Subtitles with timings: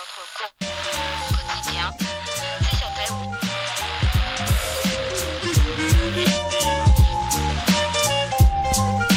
[0.00, 1.88] notre quotidien.
[2.62, 3.32] C'est sur Taïwan.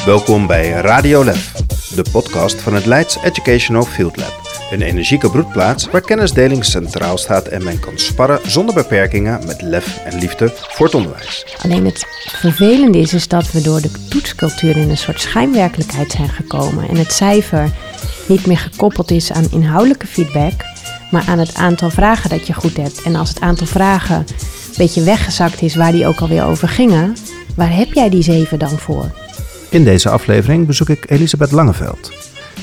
[0.05, 1.51] Welkom bij Radio Lef,
[1.95, 4.43] de podcast van het Leids Educational Field Lab.
[4.71, 9.97] Een energieke broedplaats waar kennisdeling centraal staat en men kan sparren zonder beperkingen met lef
[9.97, 11.45] en liefde voor het onderwijs.
[11.63, 16.29] Alleen het vervelende is, is dat we door de toetscultuur in een soort schijnwerkelijkheid zijn
[16.29, 16.89] gekomen.
[16.89, 17.71] En het cijfer
[18.27, 20.53] niet meer gekoppeld is aan inhoudelijke feedback,
[21.11, 23.01] maar aan het aantal vragen dat je goed hebt.
[23.01, 24.25] En als het aantal vragen een
[24.77, 27.15] beetje weggezakt is waar die ook alweer over gingen,
[27.55, 29.11] waar heb jij die zeven dan voor?
[29.69, 32.11] In deze aflevering bezoek ik Elisabeth Langeveld.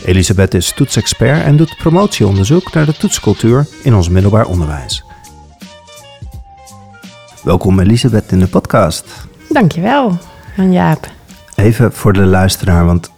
[0.04, 5.04] Elisabeth is toetsexpert en doet promotieonderzoek naar de toetscultuur in ons middelbaar onderwijs.
[7.42, 9.04] Welkom Elisabeth in de podcast.
[9.48, 10.18] Dankjewel,
[10.56, 11.10] Jan Jaap.
[11.54, 13.11] Even voor de luisteraar, want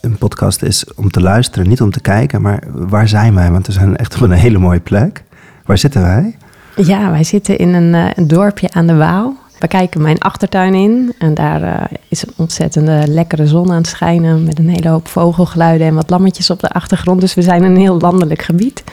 [0.00, 2.42] een podcast is om te luisteren, niet om te kijken.
[2.42, 3.50] Maar waar zijn wij?
[3.50, 5.22] Want we zijn echt op een hele mooie plek.
[5.64, 6.36] Waar zitten wij?
[6.76, 9.36] Ja, wij zitten in een, eh, een dorpje aan de Waal.
[9.58, 13.86] We kijken mijn achtertuin in en daar eh, is een ontzettende lekkere zon aan het
[13.86, 17.20] schijnen met een hele hoop vogelgeluiden en wat lammetjes op de achtergrond.
[17.20, 18.84] Dus we zijn in een heel landelijk gebied.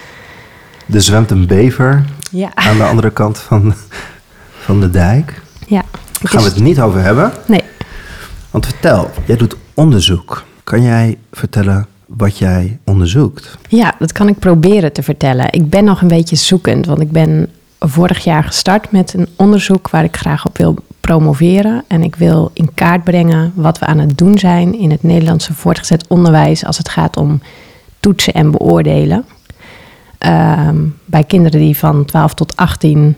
[0.93, 3.73] Er zwemt een bever Ja, aan de andere kant van,
[4.59, 5.41] van de dijk.
[5.67, 5.81] ja.
[6.21, 7.31] Daar gaan we het niet over hebben.
[7.47, 7.61] Nee,
[8.51, 10.43] Want vertel, jij doet onderzoek.
[10.63, 13.57] Kan jij vertellen wat jij onderzoekt?
[13.69, 15.47] ja, dat kan ik proberen te vertellen.
[15.51, 19.89] Ik ben nog een beetje zoekend, want ik ben vorig jaar gestart met een onderzoek
[19.89, 21.83] waar ik graag op wil promoveren.
[21.87, 25.53] En ik wil in kaart brengen wat we aan het doen zijn in het Nederlandse
[25.53, 27.41] voortgezet onderwijs als het gaat om
[27.99, 29.25] toetsen en beoordelen.
[30.17, 33.17] Ehm, bij kinderen die van 12 tot 18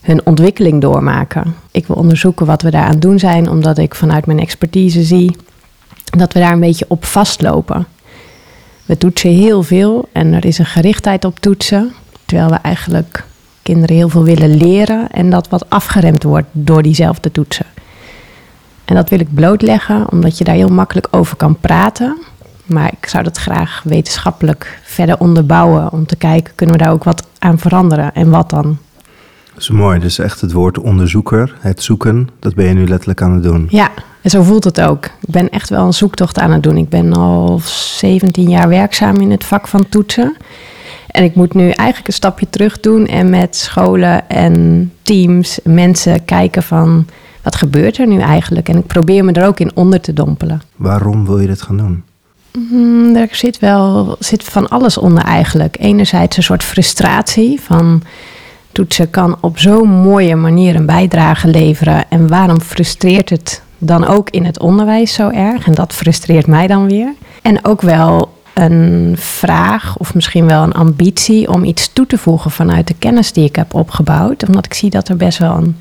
[0.00, 1.54] hun ontwikkeling doormaken.
[1.70, 5.36] Ik wil onderzoeken wat we daaraan doen zijn, omdat ik vanuit mijn expertise zie
[6.18, 7.86] dat we daar een beetje op vastlopen.
[8.84, 11.92] We toetsen heel veel en er is een gerichtheid op toetsen,
[12.24, 13.24] terwijl we eigenlijk
[13.62, 17.66] kinderen heel veel willen leren en dat wat afgeremd wordt door diezelfde toetsen.
[18.84, 22.18] En dat wil ik blootleggen, omdat je daar heel makkelijk over kan praten.
[22.66, 27.04] Maar ik zou dat graag wetenschappelijk verder onderbouwen om te kijken, kunnen we daar ook
[27.04, 28.78] wat aan veranderen en wat dan?
[29.62, 33.22] Dat is mooi, dus echt het woord onderzoeker, het zoeken, dat ben je nu letterlijk
[33.22, 33.66] aan het doen.
[33.70, 33.90] Ja,
[34.22, 35.04] en zo voelt het ook.
[35.04, 36.76] Ik ben echt wel een zoektocht aan het doen.
[36.76, 40.36] Ik ben al 17 jaar werkzaam in het vak van toetsen.
[41.06, 46.24] En ik moet nu eigenlijk een stapje terug doen en met scholen en teams, mensen
[46.24, 47.06] kijken van
[47.42, 48.68] wat gebeurt er nu eigenlijk?
[48.68, 50.62] En ik probeer me er ook in onder te dompelen.
[50.76, 52.02] Waarom wil je dit gaan doen?
[52.52, 55.76] Hmm, er zit wel zit van alles onder eigenlijk.
[55.80, 58.02] Enerzijds een soort frustratie van
[58.72, 62.10] toetsen kan op zo'n mooie manier een bijdrage leveren.
[62.10, 65.66] En waarom frustreert het dan ook in het onderwijs zo erg?
[65.66, 67.12] En dat frustreert mij dan weer.
[67.42, 72.50] En ook wel een vraag of misschien wel een ambitie om iets toe te voegen
[72.50, 74.46] vanuit de kennis die ik heb opgebouwd.
[74.46, 75.76] Omdat ik zie dat er best wel een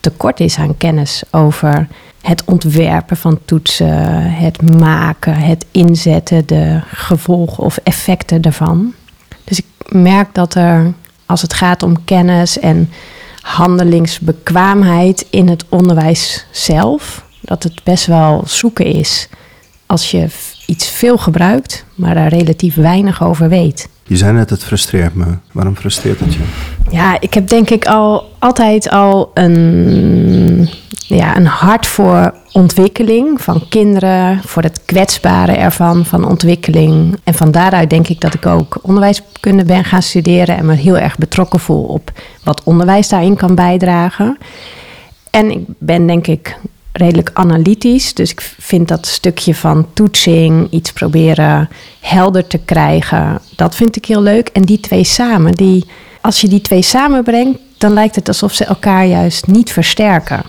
[0.00, 1.86] tekort is aan kennis over
[2.20, 8.94] het ontwerpen van toetsen, het maken, het inzetten, de gevolgen of effecten daarvan.
[9.44, 10.92] Dus ik merk dat er,
[11.26, 12.90] als het gaat om kennis en
[13.40, 19.28] handelingsbekwaamheid in het onderwijs zelf, dat het best wel zoeken is
[19.86, 20.28] als je
[20.66, 23.88] iets veel gebruikt, maar daar relatief weinig over weet.
[24.06, 25.24] Je zei net, het frustreert me.
[25.52, 26.40] Waarom frustreert het je?
[26.90, 30.68] Ja, ik heb denk ik al altijd al een,
[31.06, 37.18] ja, een hart voor ontwikkeling van kinderen, voor het kwetsbare ervan, van ontwikkeling.
[37.24, 40.98] En van daaruit denk ik dat ik ook onderwijskunde ben gaan studeren en me heel
[40.98, 42.10] erg betrokken voel op
[42.42, 44.38] wat onderwijs daarin kan bijdragen.
[45.30, 46.56] En ik ben denk ik
[46.96, 48.14] redelijk analytisch.
[48.14, 51.68] Dus ik vind dat stukje van toetsing, iets proberen
[52.00, 54.48] helder te krijgen, dat vind ik heel leuk.
[54.48, 55.84] En die twee samen, die,
[56.20, 60.42] als je die twee samenbrengt, dan lijkt het alsof ze elkaar juist niet versterken.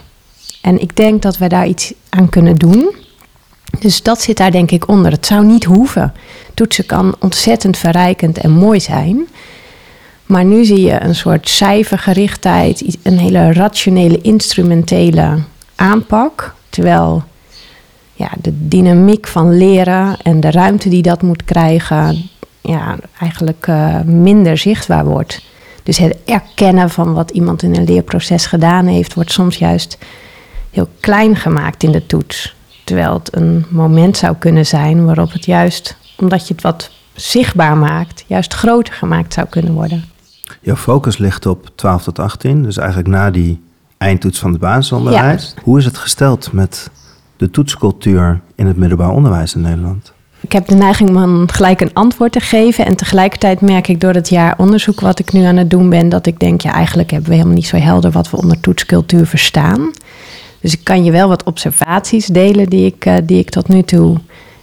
[0.62, 2.96] En ik denk dat we daar iets aan kunnen doen.
[3.80, 5.12] Dus dat zit daar denk ik onder.
[5.12, 6.14] Het zou niet hoeven.
[6.54, 9.28] Toetsen kan ontzettend verrijkend en mooi zijn.
[10.26, 15.38] Maar nu zie je een soort cijfergerichtheid, een hele rationele, instrumentele
[15.76, 16.56] aanpak.
[16.70, 17.24] Terwijl
[18.14, 22.30] ja, de dynamiek van leren en de ruimte die dat moet krijgen,
[22.62, 25.42] ja, eigenlijk uh, minder zichtbaar wordt.
[25.84, 29.98] Dus het erkennen van wat iemand in een leerproces gedaan heeft, wordt soms juist
[30.72, 32.56] heel klein gemaakt in de toets.
[32.84, 37.78] Terwijl het een moment zou kunnen zijn waarop het juist, omdat je het wat zichtbaar
[37.78, 40.04] maakt, juist groter gemaakt zou kunnen worden.
[40.62, 43.62] Jouw focus ligt op 12 tot 18, dus eigenlijk na die
[44.06, 45.54] eindtoets van het basisonderwijs.
[45.56, 45.62] Ja.
[45.64, 46.90] Hoe is het gesteld met
[47.38, 50.14] de toetscultuur in het middelbaar onderwijs in Nederland?
[50.46, 52.86] ik heb de neiging om gelijk een antwoord te geven.
[52.86, 56.10] En tegelijkertijd merk ik door het jaar onderzoek wat ik nu aan het doen ben,
[56.10, 59.26] dat ik denk, ja, eigenlijk hebben we helemaal niet zo helder wat we onder toetscultuur
[59.26, 59.92] verstaan.
[60.62, 63.82] Dus ik kan je wel wat observaties delen die ik, uh, die ik tot nu
[63.82, 64.18] toe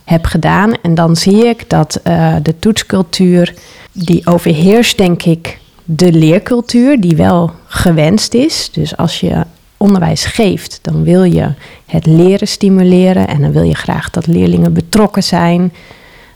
[0.05, 0.75] heb gedaan.
[0.83, 3.55] En dan zie ik dat uh, de toetscultuur,
[3.93, 5.59] die overheerst denk ik
[5.97, 8.71] de leercultuur, die wel gewenst is.
[8.73, 9.44] Dus als je
[9.77, 11.53] onderwijs geeft, dan wil je
[11.87, 15.73] het leren stimuleren en dan wil je graag dat leerlingen betrokken zijn,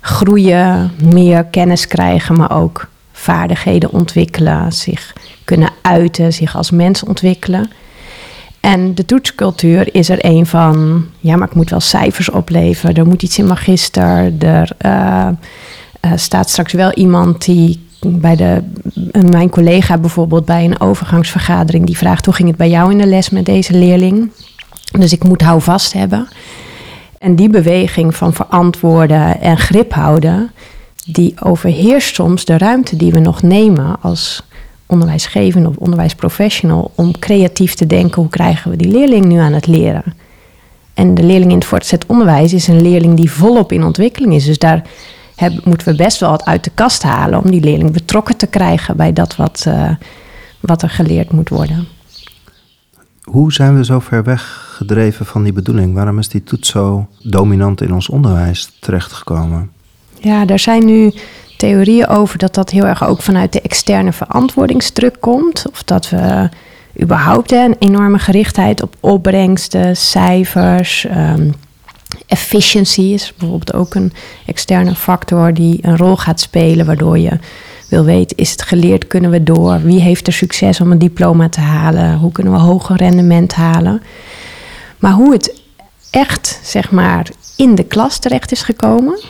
[0.00, 5.12] groeien, meer kennis krijgen, maar ook vaardigheden ontwikkelen, zich
[5.44, 7.70] kunnen uiten, zich als mens ontwikkelen.
[8.60, 13.06] En de toetscultuur is er een van, ja, maar ik moet wel cijfers opleveren, er
[13.06, 15.28] moet iets in magister, er uh,
[16.04, 18.62] uh, staat straks wel iemand die bij de,
[19.30, 23.06] mijn collega bijvoorbeeld bij een overgangsvergadering, die vraagt hoe ging het bij jou in de
[23.06, 24.30] les met deze leerling.
[24.98, 26.28] Dus ik moet houvast hebben.
[27.18, 30.50] En die beweging van verantwoorden en grip houden,
[31.06, 34.42] die overheerst soms de ruimte die we nog nemen als
[34.86, 39.66] onderwijsgevende of onderwijsprofessional om creatief te denken hoe krijgen we die leerling nu aan het
[39.66, 40.14] leren.
[40.94, 44.44] En de leerling in het voortgezet onderwijs is een leerling die volop in ontwikkeling is.
[44.44, 44.82] Dus daar
[45.36, 48.46] hebben, moeten we best wel wat uit de kast halen om die leerling betrokken te
[48.46, 49.90] krijgen bij dat wat, uh,
[50.60, 51.86] wat er geleerd moet worden.
[53.22, 55.94] Hoe zijn we zo ver weg gedreven van die bedoeling?
[55.94, 59.70] Waarom is die toets zo dominant in ons onderwijs terechtgekomen?
[60.20, 61.12] Ja, daar zijn nu
[61.56, 65.64] theorieën over dat dat heel erg ook vanuit de externe verantwoordingsdruk komt.
[65.72, 66.48] Of dat we
[67.02, 71.54] überhaupt een enorme gerichtheid op opbrengsten, cijfers, um,
[72.26, 74.12] efficiency is bijvoorbeeld ook een
[74.46, 77.38] externe factor die een rol gaat spelen, waardoor je
[77.88, 79.82] wil weten, is het geleerd, kunnen we door?
[79.82, 82.18] Wie heeft er succes om een diploma te halen?
[82.18, 84.02] Hoe kunnen we hoger rendement halen?
[84.98, 85.62] Maar hoe het
[86.10, 89.20] echt, zeg maar, in de klas terecht is gekomen,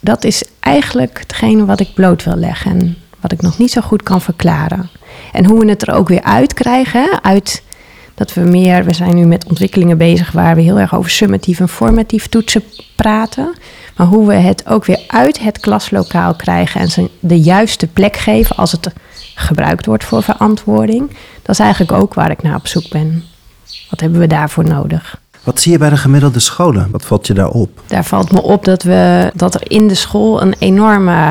[0.00, 3.80] dat is eigenlijk hetgene wat ik bloot wil leggen en wat ik nog niet zo
[3.80, 4.90] goed kan verklaren.
[5.32, 7.62] En hoe we het er ook weer uit krijgen, uit
[8.14, 11.60] dat we meer, we zijn nu met ontwikkelingen bezig waar we heel erg over summatief
[11.60, 12.62] en formatief toetsen
[12.96, 13.54] praten.
[13.96, 18.16] Maar hoe we het ook weer uit het klaslokaal krijgen en ze de juiste plek
[18.16, 18.92] geven als het
[19.34, 21.10] gebruikt wordt voor verantwoording.
[21.42, 23.24] Dat is eigenlijk ook waar ik naar op zoek ben.
[23.90, 25.20] Wat hebben we daarvoor nodig?
[25.44, 26.88] Wat zie je bij de gemiddelde scholen?
[26.90, 27.80] Wat valt je daar op?
[27.86, 31.26] Daar valt me op dat, we, dat er in de school een enorme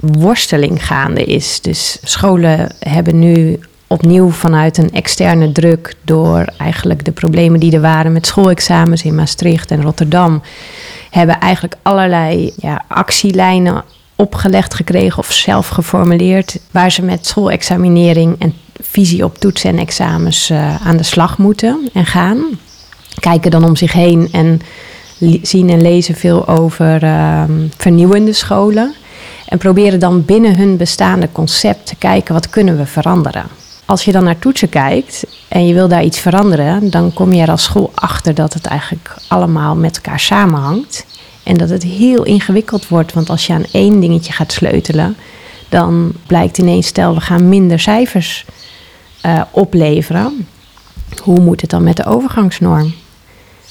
[0.00, 1.60] worsteling gaande is.
[1.60, 7.80] Dus scholen hebben nu opnieuw vanuit een externe druk door eigenlijk de problemen die er
[7.80, 10.42] waren met schoolexamens in Maastricht en Rotterdam,
[11.10, 13.84] hebben eigenlijk allerlei ja, actielijnen
[14.16, 20.50] opgelegd gekregen of zelf geformuleerd, waar ze met schoolexaminering en visie op toetsen en examens
[20.50, 22.44] uh, aan de slag moeten en gaan.
[23.18, 24.60] Kijken dan om zich heen en
[25.42, 27.42] zien en lezen veel over uh,
[27.76, 28.94] vernieuwende scholen.
[29.48, 33.44] En proberen dan binnen hun bestaande concept te kijken wat kunnen we veranderen
[33.86, 37.42] als je dan naar toetsen kijkt en je wil daar iets veranderen, dan kom je
[37.42, 41.06] er als school achter dat het eigenlijk allemaal met elkaar samenhangt.
[41.42, 45.16] En dat het heel ingewikkeld wordt, want als je aan één dingetje gaat sleutelen,
[45.68, 48.44] dan blijkt ineens, stel we gaan minder cijfers
[49.26, 50.46] uh, opleveren.
[51.22, 52.94] Hoe moet het dan met de overgangsnorm?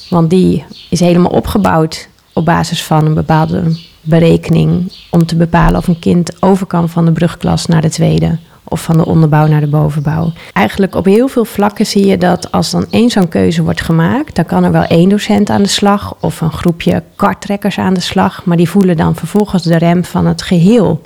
[0.10, 5.88] Want die is helemaal opgebouwd op basis van een bepaalde berekening om te bepalen of
[5.88, 9.60] een kind over kan van de brugklas naar de tweede of van de onderbouw naar
[9.60, 10.32] de bovenbouw.
[10.54, 14.36] Eigenlijk op heel veel vlakken zie je dat als dan één zo'n keuze wordt gemaakt,
[14.36, 18.00] dan kan er wel één docent aan de slag of een groepje karttrekkers aan de
[18.00, 21.02] slag, maar die voelen dan vervolgens de rem van het geheel.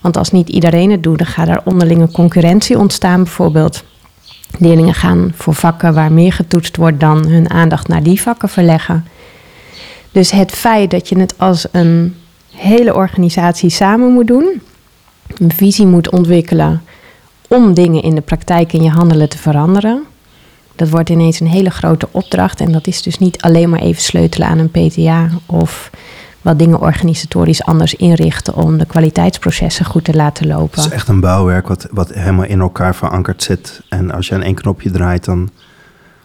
[0.00, 3.84] Want als niet iedereen het doet, dan gaat er onderlinge concurrentie ontstaan bijvoorbeeld.
[4.58, 9.04] Leerlingen gaan voor vakken waar meer getoetst wordt dan hun aandacht naar die vakken verleggen.
[10.12, 12.14] Dus het feit dat je het als een
[12.54, 14.62] hele organisatie samen moet doen,
[15.36, 16.82] een visie moet ontwikkelen
[17.48, 20.04] om dingen in de praktijk in je handelen te veranderen.
[20.76, 22.60] Dat wordt ineens een hele grote opdracht.
[22.60, 25.90] En dat is dus niet alleen maar even sleutelen aan een PTA of
[26.42, 30.80] wat dingen organisatorisch anders inrichten om de kwaliteitsprocessen goed te laten lopen.
[30.80, 33.80] Het is echt een bouwwerk wat, wat helemaal in elkaar verankerd zit.
[33.88, 35.50] En als je aan één knopje draait, dan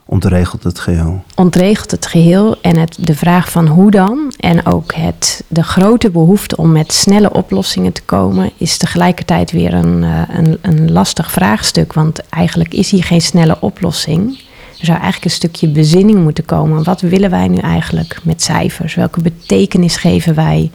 [0.05, 1.23] ontregelt het geheel.
[1.35, 6.09] Ontregelt het geheel en het, de vraag van hoe dan en ook het, de grote
[6.09, 11.31] behoefte om met snelle oplossingen te komen is tegelijkertijd weer een, eh, een, een lastig
[11.31, 11.93] vraagstuk.
[11.93, 14.37] Want eigenlijk is hier geen snelle oplossing.
[14.79, 16.83] Er zou eigenlijk een stukje bezinning moeten komen.
[16.83, 18.95] Wat willen wij nu eigenlijk met cijfers?
[18.95, 20.71] Welke betekenis geven wij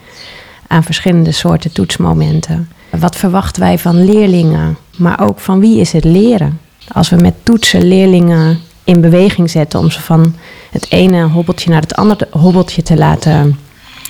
[0.66, 2.68] aan verschillende soorten toetsmomenten?
[2.90, 4.76] Wat verwachten wij van leerlingen?
[4.97, 6.61] Maar ook van wie is het leren?
[6.92, 10.35] Als we met toetsen leerlingen in beweging zetten om ze van
[10.71, 13.59] het ene hobbeltje naar het andere hobbeltje te laten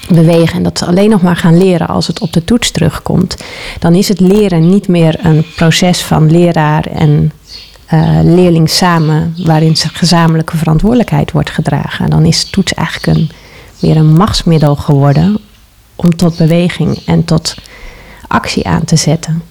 [0.08, 3.36] bewegen en dat ze alleen nog maar gaan leren als het op de toets terugkomt,
[3.78, 7.32] dan is het leren niet meer een proces van leraar en
[7.92, 12.10] uh, leerling samen, waarin gezamenlijke verantwoordelijkheid wordt gedragen.
[12.10, 13.30] Dan is toets eigenlijk een,
[13.78, 15.38] weer een machtsmiddel geworden
[15.96, 17.54] om tot beweging en tot
[18.28, 19.42] actie aan te zetten.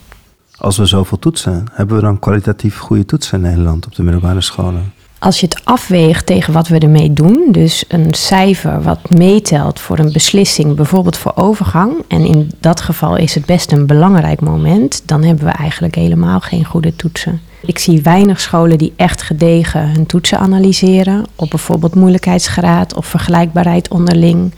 [0.58, 4.42] Als we zoveel toetsen, hebben we dan kwalitatief goede toetsen in Nederland op de middelbare
[4.42, 4.94] scholen?
[5.20, 10.00] Als je het afweegt tegen wat we ermee doen, dus een cijfer wat meetelt voor
[10.00, 15.02] een beslissing, bijvoorbeeld voor overgang, en in dat geval is het best een belangrijk moment,
[15.06, 17.42] dan hebben we eigenlijk helemaal geen goede toetsen.
[17.62, 23.88] Ik zie weinig scholen die echt gedegen hun toetsen analyseren op bijvoorbeeld moeilijkheidsgraad of vergelijkbaarheid
[23.88, 24.54] onderling.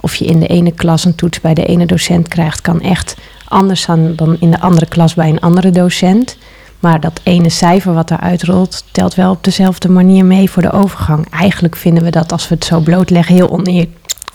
[0.00, 3.16] Of je in de ene klas een toets bij de ene docent krijgt, kan echt
[3.48, 6.36] anders zijn dan in de andere klas bij een andere docent.
[6.82, 10.72] Maar dat ene cijfer wat eruit rolt, telt wel op dezelfde manier mee voor de
[10.72, 11.26] overgang.
[11.30, 13.86] Eigenlijk vinden we dat als we het zo blootleggen heel oneer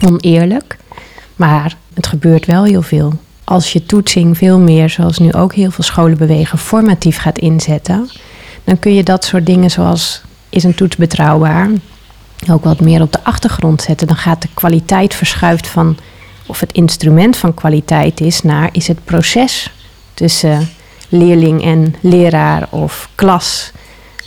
[0.06, 0.78] oneerlijk.
[1.36, 3.14] Maar het gebeurt wel heel veel.
[3.44, 8.10] Als je toetsing veel meer, zoals nu ook heel veel scholen bewegen, formatief gaat inzetten,
[8.64, 11.70] dan kun je dat soort dingen zoals is een toets betrouwbaar,
[12.50, 14.08] ook wat meer op de achtergrond zetten.
[14.08, 15.98] Dan gaat de kwaliteit verschuift van
[16.46, 19.72] of het instrument van kwaliteit is naar is het proces
[20.14, 20.70] tussen
[21.10, 23.72] leerling en leraar of klas,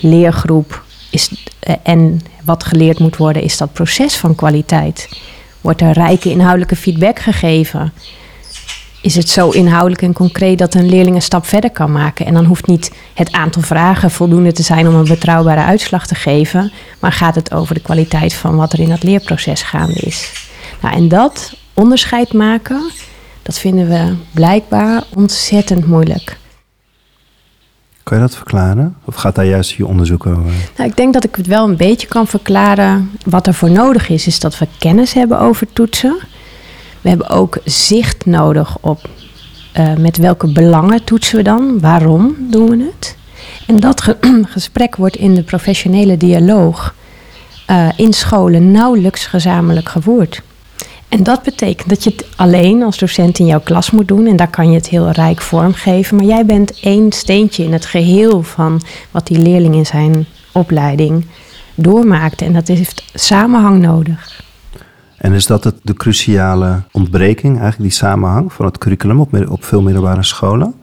[0.01, 5.09] leergroep is, eh, en wat geleerd moet worden, is dat proces van kwaliteit.
[5.61, 7.93] Wordt er rijke inhoudelijke feedback gegeven?
[9.03, 12.27] Is het zo inhoudelijk en concreet dat een leerling een stap verder kan maken?
[12.27, 16.15] En dan hoeft niet het aantal vragen voldoende te zijn om een betrouwbare uitslag te
[16.15, 20.49] geven, maar gaat het over de kwaliteit van wat er in dat leerproces gaande is.
[20.83, 22.91] Nou, en dat onderscheid maken,
[23.43, 26.40] dat vinden we blijkbaar ontzettend moeilijk.
[28.11, 28.97] Kan je dat verklaren?
[29.05, 30.53] Of gaat daar juist je onderzoek over?
[30.77, 33.11] Nou, ik denk dat ik het wel een beetje kan verklaren.
[33.25, 36.19] Wat er voor nodig is, is dat we kennis hebben over toetsen.
[37.01, 39.09] We hebben ook zicht nodig op
[39.79, 41.81] uh, met welke belangen toetsen we dan?
[41.81, 43.17] Waarom doen we het?
[43.67, 46.95] En dat ge gesprek wordt in de professionele dialoog
[47.71, 50.43] uh, in scholen nauwelijks gezamenlijk gevoerd.
[51.11, 54.27] En dat betekent dat je het alleen als docent in jouw klas moet doen.
[54.27, 56.17] En daar kan je het heel rijk vormgeven.
[56.17, 61.25] Maar jij bent één steentje in het geheel van wat die leerling in zijn opleiding
[61.75, 62.43] doormaakt.
[62.43, 64.43] En dat heeft samenhang nodig.
[65.17, 69.83] En is dat de cruciale ontbreking, eigenlijk die samenhang van het curriculum op, op veel
[69.83, 70.75] middelbare scholen?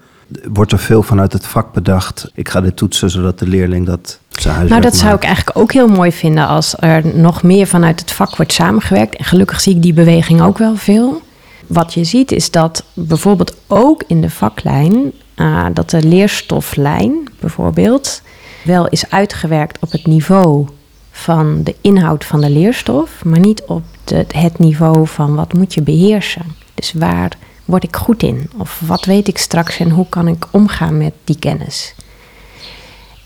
[0.51, 2.31] Wordt er veel vanuit het vak bedacht?
[2.33, 5.57] Ik ga dit toetsen zodat de leerling dat zijn huiswerk Nou, dat zou ik eigenlijk
[5.57, 9.15] ook heel mooi vinden als er nog meer vanuit het vak wordt samengewerkt.
[9.15, 11.21] En gelukkig zie ik die beweging ook wel veel.
[11.67, 18.21] Wat je ziet is dat bijvoorbeeld ook in de vaklijn, uh, dat de leerstoflijn bijvoorbeeld
[18.63, 20.67] wel is uitgewerkt op het niveau
[21.11, 25.73] van de inhoud van de leerstof, maar niet op de, het niveau van wat moet
[25.73, 26.45] je beheersen.
[26.73, 27.31] Dus waar
[27.67, 28.49] word ik goed in?
[28.57, 31.95] Of wat weet ik straks en hoe kan ik omgaan met die kennis?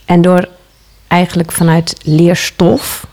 [0.06, 0.50] En door
[1.08, 3.08] eigenlijk vanuit leerstof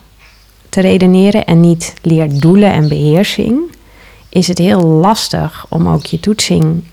[0.68, 3.60] te redeneren en niet leerdoelen en beheersing,
[4.28, 6.84] is het heel lastig om ook je toetsing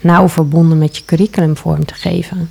[0.00, 2.50] nauw verbonden met je curriculum vorm te geven.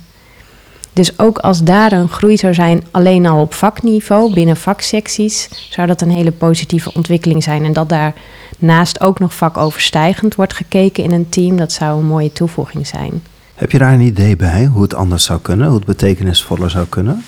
[0.92, 5.86] Dus ook als daar een groei zou zijn, alleen al op vakniveau, binnen vaksecties, zou
[5.86, 7.64] dat een hele positieve ontwikkeling zijn.
[7.64, 12.32] En dat daarnaast ook nog vakoverstijgend wordt gekeken in een team, dat zou een mooie
[12.32, 13.22] toevoeging zijn.
[13.54, 16.86] Heb je daar een idee bij hoe het anders zou kunnen, hoe het betekenisvoller zou
[16.86, 17.24] kunnen?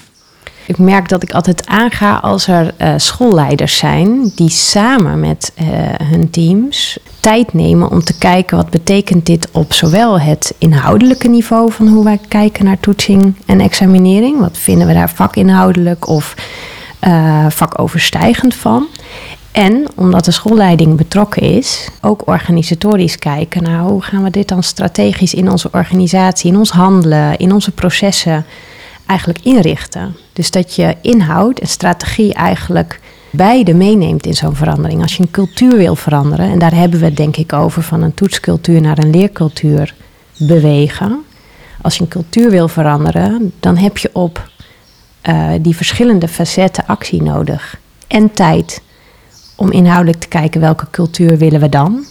[0.66, 5.66] Ik merk dat ik altijd aanga als er uh, schoolleiders zijn die samen met uh,
[6.02, 11.72] hun teams tijd nemen om te kijken wat betekent dit op zowel het inhoudelijke niveau
[11.72, 14.40] van hoe wij kijken naar toetsing en examinering.
[14.40, 16.34] Wat vinden we daar vakinhoudelijk of
[17.00, 18.86] uh, vakoverstijgend van?
[19.52, 24.62] En omdat de schoolleiding betrokken is, ook organisatorisch kijken naar hoe gaan we dit dan
[24.62, 28.44] strategisch in onze organisatie, in ons handelen, in onze processen
[29.06, 30.16] eigenlijk inrichten.
[30.32, 35.02] Dus dat je inhoud en strategie eigenlijk beide meeneemt in zo'n verandering.
[35.02, 38.02] Als je een cultuur wil veranderen, en daar hebben we het denk ik over van
[38.02, 39.94] een toetscultuur naar een leercultuur
[40.38, 41.24] bewegen.
[41.82, 44.50] Als je een cultuur wil veranderen, dan heb je op
[45.28, 47.78] uh, die verschillende facetten actie nodig.
[48.06, 48.82] En tijd
[49.56, 52.04] om inhoudelijk te kijken welke cultuur willen we dan.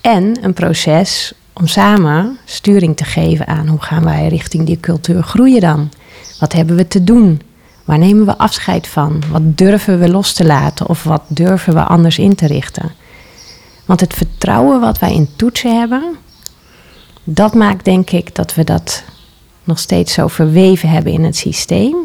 [0.00, 5.22] En een proces om samen sturing te geven aan hoe gaan wij richting die cultuur
[5.22, 5.90] groeien dan.
[6.38, 7.40] Wat hebben we te doen?
[7.84, 9.22] Waar nemen we afscheid van?
[9.30, 12.92] Wat durven we los te laten of wat durven we anders in te richten?
[13.84, 16.16] Want het vertrouwen wat wij in toetsen hebben,
[17.24, 19.02] dat maakt denk ik dat we dat
[19.64, 21.96] nog steeds zo verweven hebben in het systeem.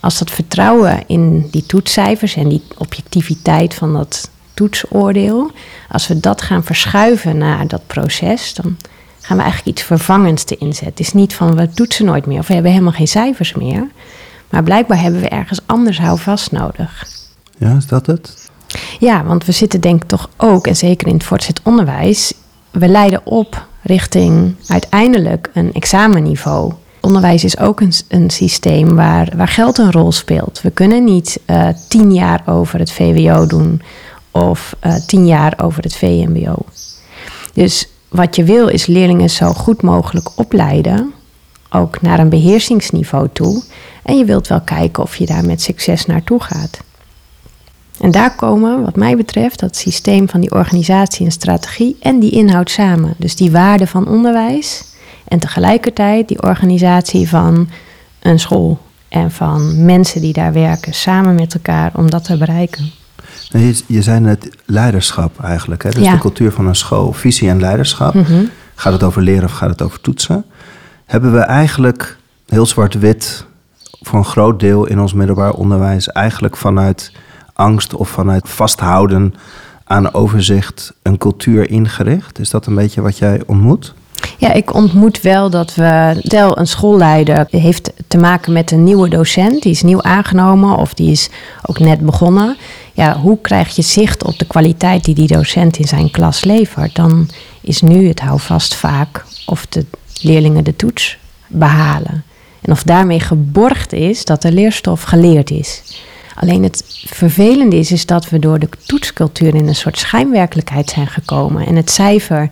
[0.00, 5.50] Als dat vertrouwen in die toetscijfers en die objectiviteit van dat toetsoordeel.
[5.88, 8.76] Als we dat gaan verschuiven naar dat proces, dan
[9.24, 10.88] gaan we eigenlijk iets vervangends te inzetten.
[10.88, 13.86] Het is niet van we toetsen nooit meer of we hebben helemaal geen cijfers meer.
[14.50, 17.06] Maar blijkbaar hebben we ergens anders houvast nodig.
[17.58, 18.50] Ja, is dat het?
[18.98, 22.34] Ja, want we zitten denk ik toch ook, en zeker in het voortgezet onderwijs,
[22.70, 26.72] we leiden op richting uiteindelijk een examenniveau.
[27.00, 30.60] Onderwijs is ook een, een systeem waar, waar geld een rol speelt.
[30.62, 33.82] We kunnen niet uh, tien jaar over het VWO doen
[34.30, 36.56] of uh, tien jaar over het VMBO.
[37.52, 41.12] Dus wat je wil is leerlingen zo goed mogelijk opleiden,
[41.70, 43.62] ook naar een beheersingsniveau toe.
[44.02, 46.78] En je wilt wel kijken of je daar met succes naartoe gaat.
[48.00, 52.30] En daar komen, wat mij betreft, dat systeem van die organisatie en strategie en die
[52.30, 53.14] inhoud samen.
[53.16, 54.84] Dus die waarde van onderwijs
[55.28, 57.68] en tegelijkertijd die organisatie van
[58.22, 58.78] een school
[59.08, 62.90] en van mensen die daar werken samen met elkaar om dat te bereiken.
[63.60, 65.90] Je, je zei net leiderschap eigenlijk, hè?
[65.90, 66.12] dus Ja.
[66.12, 68.14] de cultuur van een school, visie en leiderschap.
[68.14, 68.44] Mhm.
[68.74, 70.44] Gaat het over leren of gaat het over toetsen?
[71.04, 73.44] Hebben we eigenlijk heel zwart-wit
[74.00, 77.12] voor een groot deel in ons middelbaar onderwijs eigenlijk vanuit
[77.52, 79.34] angst of vanuit vasthouden
[79.84, 82.38] aan overzicht een cultuur ingericht?
[82.38, 83.94] Is dat een beetje wat jij ontmoet?
[84.38, 86.20] Ja, ik ontmoet wel dat we.
[86.22, 89.62] Stel, een schoolleider heeft te maken met een nieuwe docent.
[89.62, 91.28] Die is nieuw aangenomen of die is
[91.62, 92.56] ook net begonnen.
[92.92, 96.94] Ja, hoe krijg je zicht op de kwaliteit die die docent in zijn klas levert?
[96.94, 97.28] Dan
[97.60, 99.86] is nu het houvast vaak of de
[100.20, 102.24] leerlingen de toets behalen.
[102.60, 105.82] En of daarmee geborgd is dat de leerstof geleerd is.
[106.34, 111.06] Alleen het vervelende is, is dat we door de toetscultuur in een soort schijnwerkelijkheid zijn
[111.06, 111.66] gekomen.
[111.66, 112.48] En het cijfer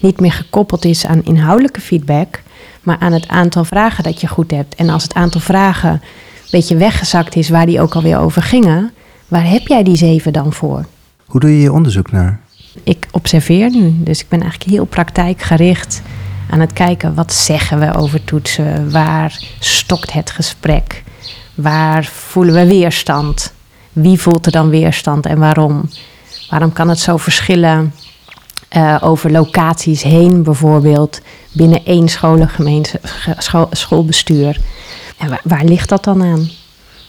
[0.00, 2.42] niet meer gekoppeld is aan inhoudelijke feedback,
[2.82, 4.74] maar aan het aantal vragen dat je goed hebt.
[4.74, 6.00] En als het aantal vragen een
[6.50, 8.92] beetje weggezakt is waar die ook alweer over gingen,
[9.28, 10.84] waar heb jij die zeven dan voor?
[11.24, 12.40] Hoe doe je je onderzoek naar?
[12.82, 16.02] Ik observeer nu, dus ik ben eigenlijk heel praktijkgericht
[16.50, 21.02] aan het kijken wat zeggen we over toetsen, waar stokt het gesprek,
[21.54, 23.52] waar voelen we weerstand,
[23.92, 25.88] wie voelt er dan weerstand en waarom?
[26.50, 27.92] Waarom kan het zo verschillen
[28.70, 31.20] eh, over locaties heen, bijvoorbeeld
[31.52, 34.60] binnen één scholengemeente, ge- scho- schoolbestuur?
[35.18, 36.48] En waar, ligt dat dan aan?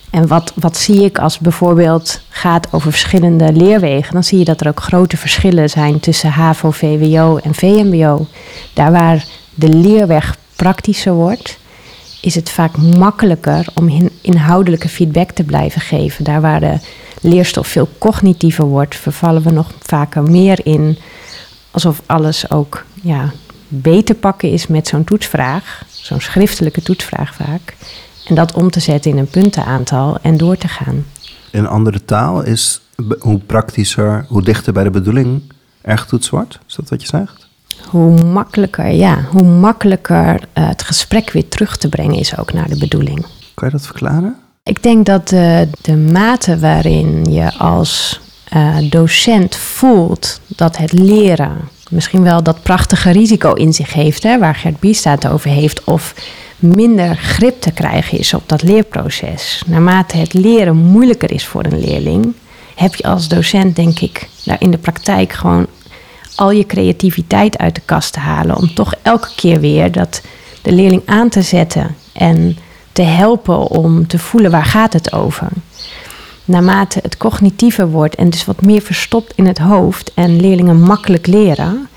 [0.09, 4.13] En wat, wat zie ik als bijvoorbeeld gaat over verschillende leerwegen?
[4.13, 8.25] Dan zie je dat er ook grote verschillen zijn tussen HAVO, VWO en VMBO.
[8.73, 11.57] Daar waar de leerweg praktischer wordt,
[12.21, 16.23] is het vaak makkelijker om in- inhoudelijke feedback te blijven geven.
[16.23, 16.77] Daar waar de
[17.21, 20.97] leerstof veel cognitiever wordt, vervallen we nog vaker meer in
[21.71, 23.31] alsof alles ook ja,
[23.67, 27.75] beter pakken is met zo'n toetsvraag, zo'n schriftelijke toetsvraag vaak.
[28.27, 31.05] En dat om te zetten in een puntenaantal en door te gaan.
[31.51, 32.81] In andere taal is
[33.19, 35.41] hoe praktischer, hoe dichter bij de bedoeling
[35.81, 36.59] er getoetst wordt?
[36.67, 37.49] Is dat wat je zegt?
[37.89, 42.67] Hoe makkelijker, ja, hoe makkelijker eh, het gesprek weer terug te brengen is ook naar
[42.67, 43.25] de bedoeling.
[43.53, 44.35] Kan je dat verklaren?
[44.63, 48.21] Ik denk dat de, de mate waarin je als
[48.51, 51.57] eh, docent voelt dat het leren
[51.89, 56.13] misschien wel dat prachtige risico in zich heeft, hè, waar Gert het over heeft, of
[56.59, 59.63] minder grip te krijgen is op dat leerproces.
[59.65, 62.33] Naarmate het leren moeilijker is voor een leerling,
[62.75, 65.67] heb je als docent, denk ik, daar in de praktijk gewoon
[66.35, 68.55] al je creativiteit uit de kast te halen.
[68.55, 70.21] Om toch elke keer weer dat
[70.61, 72.57] de leerling aan te zetten en
[72.91, 75.47] te helpen om te voelen waar gaat het over.
[76.45, 81.27] Naarmate het cognitiever wordt en dus wat meer verstopt in het hoofd en leerlingen makkelijk
[81.27, 81.89] leren,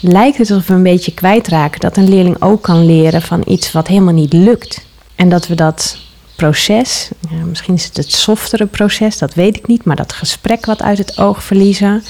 [0.00, 3.72] lijkt het alsof we een beetje kwijtraken dat een leerling ook kan leren van iets
[3.72, 4.86] wat helemaal niet lukt.
[5.14, 5.98] En dat we dat
[6.36, 7.10] proces,
[7.46, 10.98] misschien is het het softere proces, dat weet ik niet, maar dat gesprek wat uit
[10.98, 12.04] het oog verliezen,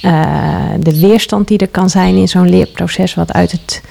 [0.00, 3.82] eh, de weerstand die er kan zijn in zo'n leerproces wat uit het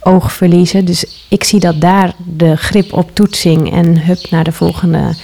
[0.00, 0.84] oog verliezen.
[0.84, 5.14] Dus ik zie dat daar de grip op toetsing en hup naar de volgende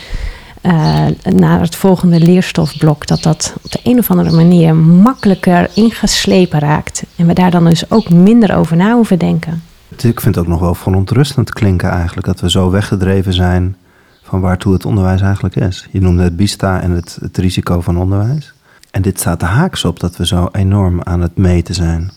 [0.60, 6.58] eh, naar het volgende leerstofblok, dat dat op de een of andere manier makkelijker ingeslepen
[6.58, 7.02] raakt.
[7.16, 9.62] En we daar dan dus ook minder over na hoeven denken.
[9.96, 13.76] Ik vind het ook nog wel verontrustend klinken eigenlijk, dat we zo weggedreven zijn
[14.22, 15.86] van waartoe het onderwijs eigenlijk is.
[15.90, 18.52] Je noemde het BISTA en het, het risico van onderwijs.
[18.90, 22.12] En dit staat de haaks op dat we zo enorm aan het meten zijn.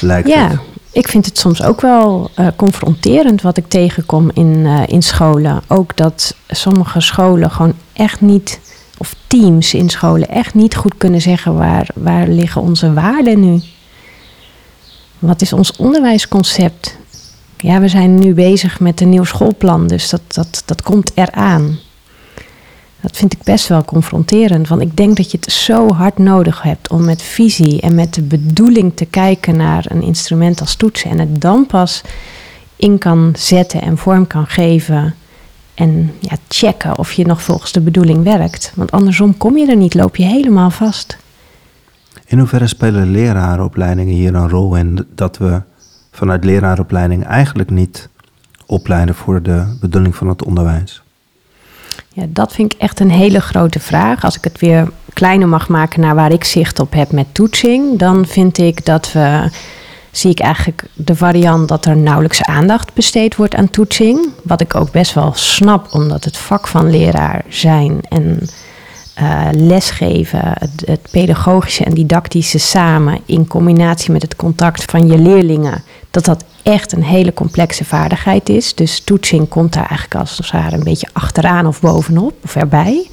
[0.00, 0.58] Lijkt Ja, het.
[0.92, 5.62] ik vind het soms ook wel eh, confronterend wat ik tegenkom in, eh, in scholen.
[5.66, 8.60] Ook dat sommige scholen gewoon echt niet,
[8.98, 13.60] of teams in scholen, echt niet goed kunnen zeggen waar, waar liggen onze waarden nu.
[15.18, 16.96] Wat is ons onderwijsconcept?
[17.56, 21.78] Ja, we zijn nu bezig met een nieuw schoolplan, dus dat, dat, dat komt eraan.
[23.02, 24.68] Dat vind ik best wel confronterend.
[24.68, 28.14] Want ik denk dat je het zo hard nodig hebt om met visie en met
[28.14, 31.10] de bedoeling te kijken naar een instrument als toetsen.
[31.10, 32.02] En het dan pas
[32.76, 35.14] in kan zetten en vorm kan geven.
[35.82, 38.72] En ja, checken of je nog volgens de bedoeling werkt.
[38.74, 41.16] Want andersom kom je er niet, loop je helemaal vast.
[42.26, 45.62] In hoeverre spelen lerarenopleidingen hier een rol in dat we
[46.10, 48.08] vanuit leraaropleiding eigenlijk niet
[48.66, 51.02] opleiden voor de bedoeling van het onderwijs?
[52.08, 54.24] Ja, dat vind ik echt een hele grote vraag.
[54.24, 57.98] Als ik het weer kleiner mag maken naar waar ik zicht op heb met toetsing,
[57.98, 59.50] dan vind ik dat we
[60.12, 64.28] zie ik eigenlijk de variant dat er nauwelijks aandacht besteed wordt aan toetsing.
[64.42, 68.48] Wat ik ook best wel snap, omdat het vak van leraar zijn en
[69.20, 75.18] uh, lesgeven, het, het, pedagogische en didactische samen in combinatie met het contact van je
[75.18, 78.74] leerlingen, dat dat echt een hele complexe vaardigheid is.
[78.74, 83.06] Dus toetsing komt daar eigenlijk als het ware een beetje achteraan of bovenop of erbij.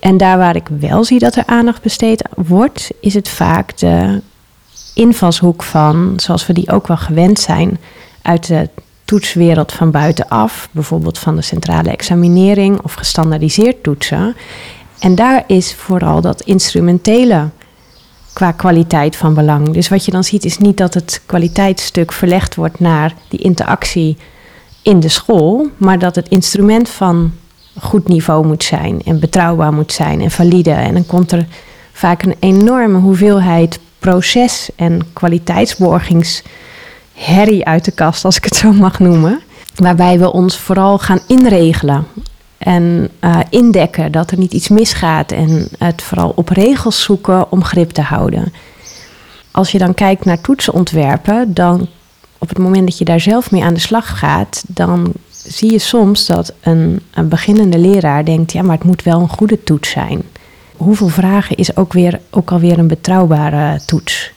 [0.00, 4.20] En daar waar ik wel zie dat er aandacht besteed wordt, is het vaak de
[4.96, 7.78] invalshoek van, zoals we die ook wel gewend zijn
[8.22, 8.68] uit de
[9.04, 14.36] toetswereld van buitenaf, bijvoorbeeld van de centrale examinering of gestandaardiseerd toetsen.
[14.98, 17.48] En daar is vooral dat instrumentele
[18.32, 19.70] qua kwaliteit van belang.
[19.70, 24.16] Dus wat je dan ziet is niet dat het kwaliteitsstuk verlegd wordt naar die interactie
[24.82, 27.32] in de school, maar dat het instrument van
[27.80, 30.70] goed niveau moet zijn en betrouwbaar moet zijn en valide.
[30.70, 31.46] En dan komt er
[31.92, 38.98] vaak een enorme hoeveelheid proces- en kwaliteitsborgingsherrie uit de kast, als ik het zo mag
[38.98, 39.40] noemen.
[39.74, 42.06] Waarbij we ons vooral gaan inregelen
[42.58, 47.64] en uh, indekken dat er niet iets misgaat en het vooral op regels zoeken om
[47.64, 48.52] grip te houden.
[49.50, 51.88] Als je dan kijkt naar toetsenontwerpen, dan
[52.38, 55.78] op het moment dat je daar zelf mee aan de slag gaat, dan zie je
[55.78, 59.90] soms dat een, een beginnende leraar denkt: ja, maar het moet wel een goede toets
[59.90, 60.22] zijn
[60.76, 64.32] hoeveel vragen is ook, weer, ook alweer een betrouwbare toets.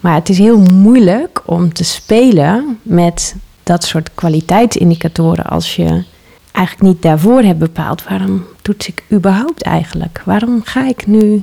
[0.00, 6.04] Maar het is heel moeilijk om te spelen met dat soort kwaliteitsindicatoren als je
[6.52, 8.04] eigenlijk niet daarvoor hebt bepaald.
[8.04, 10.22] Waarom toets ik überhaupt eigenlijk?
[10.24, 11.42] Waarom ga ik nu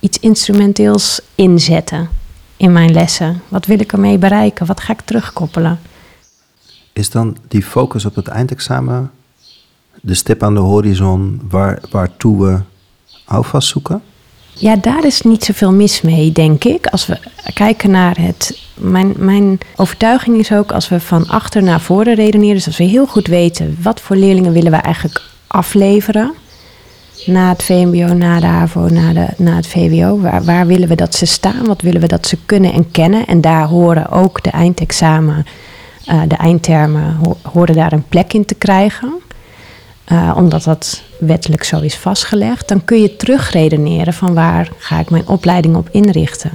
[0.00, 2.08] iets instrumenteels inzetten
[2.56, 3.42] in mijn lessen?
[3.48, 4.66] Wat wil ik ermee bereiken?
[4.66, 5.80] Wat ga ik terugkoppelen?
[6.92, 9.10] Is dan die focus op het eindexamen
[10.00, 12.60] de stip aan de horizon waar, waartoe we
[14.54, 16.86] Ja, daar is niet zoveel mis mee, denk ik.
[16.86, 17.18] Als we
[17.54, 18.60] kijken naar het.
[18.74, 22.54] Mijn, mijn overtuiging is ook als we van achter naar voren redeneren.
[22.54, 26.34] Dus als we heel goed weten wat voor leerlingen willen we eigenlijk afleveren.
[27.26, 30.20] Na het VMBO, na de HAVO, na, de, na het VWO.
[30.20, 31.66] Waar, waar willen we dat ze staan?
[31.66, 33.26] Wat willen we dat ze kunnen en kennen?
[33.26, 35.46] En daar horen ook de eindexamen,
[36.06, 39.12] uh, de eindtermen, horen daar een plek in te krijgen.
[40.12, 45.10] Uh, omdat dat wettelijk zo is vastgelegd, dan kun je terugredeneren van waar ga ik
[45.10, 46.50] mijn opleiding op inrichten.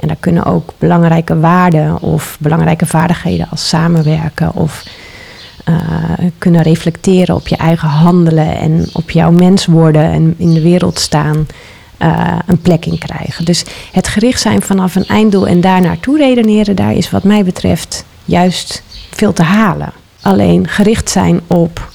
[0.00, 4.84] En daar kunnen ook belangrijke waarden of belangrijke vaardigheden als samenwerken of
[5.68, 5.76] uh,
[6.38, 10.98] kunnen reflecteren op je eigen handelen en op jouw mens worden en in de wereld
[10.98, 11.46] staan.
[12.02, 13.44] Uh, een plek in krijgen.
[13.44, 17.44] Dus het gericht zijn vanaf een einddoel en daar naartoe redeneren, daar is wat mij
[17.44, 19.92] betreft juist veel te halen.
[20.20, 21.94] Alleen gericht zijn op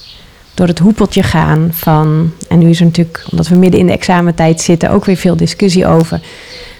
[0.62, 3.92] door het hoepeltje gaan van, en nu is er natuurlijk, omdat we midden in de
[3.92, 6.20] examentijd zitten, ook weer veel discussie over.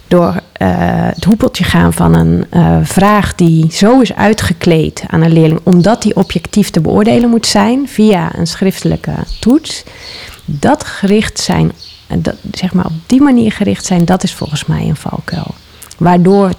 [0.07, 0.37] Door uh,
[1.15, 6.03] het hoepeltje gaan van een uh, vraag die zo is uitgekleed aan een leerling, omdat
[6.03, 9.85] die objectief te beoordelen moet zijn via een schriftelijke toets.
[10.45, 11.73] Dat gericht zijn,
[12.19, 15.55] dat, zeg maar op die manier gericht zijn, dat is volgens mij een valkuil.
[15.99, 16.51] Waardoor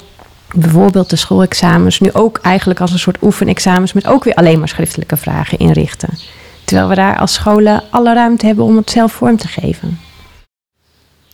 [0.55, 4.69] bijvoorbeeld de schoolexamens nu ook eigenlijk als een soort oefenexamens met ook weer alleen maar
[4.69, 6.09] schriftelijke vragen inrichten.
[6.73, 9.99] Terwijl we daar als scholen alle ruimte hebben om het zelf vorm te geven.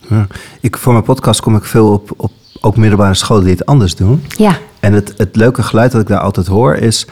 [0.08, 0.26] Ja,
[0.60, 3.94] ik, voor mijn podcast kom ik veel op, op ook middelbare scholen die het anders
[3.94, 4.24] doen.
[4.28, 4.58] Ja.
[4.80, 7.06] En het, het leuke geluid dat ik daar altijd hoor is...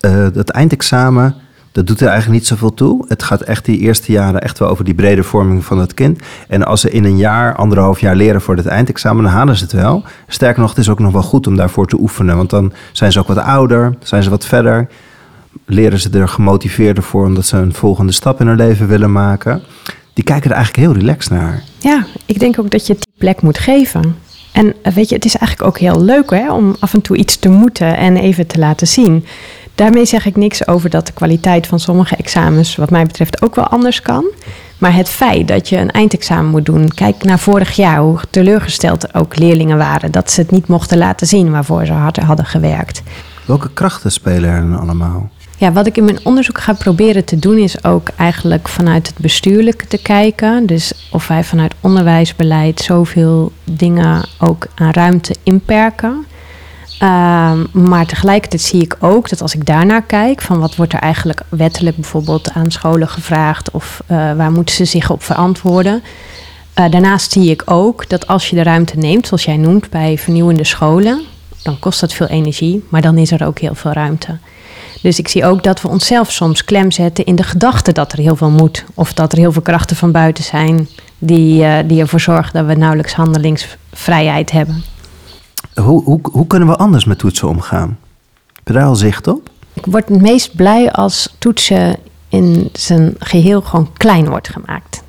[0.00, 1.34] Uh, dat eindexamen,
[1.72, 3.04] dat doet er eigenlijk niet zoveel toe.
[3.08, 6.20] Het gaat echt die eerste jaren echt wel over die brede vorming van het kind.
[6.48, 9.24] En als ze in een jaar, anderhalf jaar leren voor het eindexamen...
[9.24, 10.04] dan halen ze het wel.
[10.26, 12.36] Sterker nog, het is ook nog wel goed om daarvoor te oefenen.
[12.36, 14.88] Want dan zijn ze ook wat ouder, zijn ze wat verder
[15.66, 19.62] leren ze er gemotiveerder voor omdat ze een volgende stap in hun leven willen maken.
[20.12, 21.62] Die kijken er eigenlijk heel relaxed naar.
[21.78, 24.16] Ja, ik denk ook dat je die plek moet geven.
[24.52, 27.16] En eh, weet je, het is eigenlijk ook heel leuk hè, om af en toe
[27.16, 29.24] iets te moeten en even te laten zien.
[29.74, 33.54] Daarmee zeg ik niks over dat de kwaliteit van sommige examens, wat mij betreft, ook
[33.54, 34.24] wel anders kan.
[34.78, 39.14] Maar het feit dat je een eindexamen moet doen, kijk naar vorig jaar, hoe teleurgesteld
[39.14, 43.02] ook leerlingen waren dat ze het niet mochten laten zien waarvoor ze hard hadden gewerkt.
[43.48, 45.30] Welke krachten spelen er dan allemaal?
[45.58, 49.18] Ja, wat ik in mijn onderzoek ga proberen te doen is ook eigenlijk vanuit het
[49.18, 50.66] bestuurlijke te kijken.
[50.66, 56.26] Dus of wij vanuit onderwijsbeleid zoveel dingen ook aan ruimte inperken.
[56.98, 61.00] Ehm, maar tegelijkertijd zie ik ook dat als ik daarnaar kijk, van wat wordt er
[61.00, 66.02] eigenlijk wettelijk bijvoorbeeld aan scholen gevraagd of eh, waar moeten ze zich op verantwoorden.
[66.78, 70.18] Uh, daarnaast zie ik ook dat als je de ruimte neemt, zoals jij noemt, bij
[70.18, 71.22] vernieuwende scholen,
[71.68, 74.38] dan kost dat veel energie, maar dan is er ook heel veel ruimte.
[75.02, 78.18] Dus ik zie ook dat we onszelf soms klem zetten in de gedachte dat er
[78.18, 78.84] heel veel moet.
[78.94, 82.66] Of dat er heel veel krachten van buiten zijn die, uh, die ervoor zorgen dat
[82.66, 84.84] we nauwelijks handelingsvrijheid hebben.
[85.74, 87.98] Hoe, hoe, hoe kunnen we anders met toetsen omgaan?
[88.52, 89.50] Heb je daar al zicht op?
[89.72, 91.96] Ik word het meest blij als toetsen
[92.28, 95.02] in zijn geheel gewoon klein wordt gemaakt.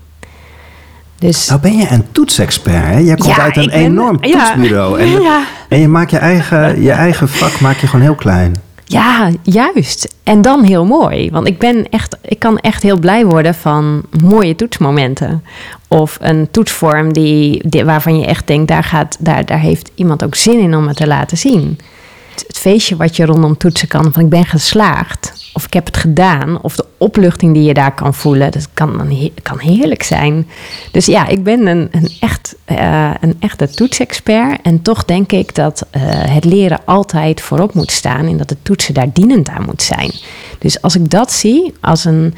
[1.20, 2.98] Dus, nou ben je een toetsexpert, hè?
[2.98, 5.00] Jij komt uit een enorm toetsbureau.
[5.00, 5.44] En, ja.
[5.70, 8.56] en je maakt je eigen, je eigen vak maak je gewoon heel klein.
[8.86, 10.16] Ja, juist.
[10.24, 11.32] En dan heel mooi.
[11.32, 15.44] Want ik ben echt, ik kan echt heel blij worden van mooie toetsmomenten.
[15.88, 20.24] Of een toetsvorm die, die, waarvan je echt denkt, daar, gaat, daar, daar heeft iemand
[20.24, 21.80] ook zin in om het te laten zien.
[22.48, 25.98] Het feestje wat je rondom toetsen kan, van ik ben geslaagd of ik heb het
[25.98, 30.48] gedaan, of de opluchting die je daar kan voelen, dat kan, kan heerlijk zijn.
[30.92, 34.62] Dus ja, ik ben een, een, echt, uh, een echte toetsexpert.
[34.62, 38.60] En toch denk ik dat uh, het leren altijd voorop moet staan en dat het
[38.62, 40.12] toetsen daar dienend aan moet zijn.
[40.60, 42.34] Dus als ik dat zie, als een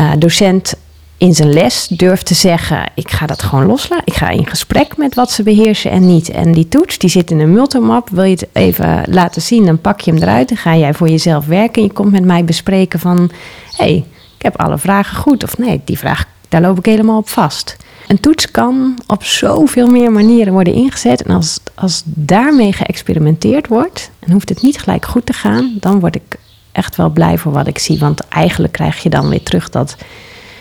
[0.00, 0.74] uh, docent
[1.20, 4.06] in zijn les durft te zeggen: ik ga dat gewoon loslaten.
[4.06, 6.30] Ik ga in gesprek met wat ze beheersen en niet.
[6.30, 8.08] En die toets die zit in een multimap.
[8.08, 10.48] Wil je het even laten zien, dan pak je hem eruit.
[10.48, 11.82] Dan ga jij voor jezelf werken.
[11.82, 13.30] En je komt met mij bespreken van:
[13.76, 14.04] hé, hey,
[14.36, 15.44] ik heb alle vragen goed.
[15.44, 17.76] Of nee, die vraag, daar loop ik helemaal op vast.
[18.08, 21.22] Een toets kan op zoveel meer manieren worden ingezet.
[21.22, 26.00] En als, als daarmee geëxperimenteerd wordt, en hoeft het niet gelijk goed te gaan, dan
[26.00, 26.36] word ik
[26.72, 27.98] echt wel blij voor wat ik zie.
[27.98, 29.96] Want eigenlijk krijg je dan weer terug dat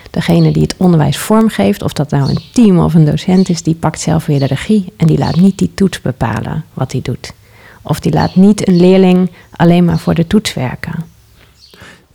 [0.10, 3.76] degene die het onderwijs vormgeeft, of dat nou een team of een docent is, die
[3.76, 7.34] pakt zelf weer de regie en die laat niet die toets bepalen wat hij doet.
[7.82, 10.94] Of die laat niet een leerling alleen maar voor de toets werken.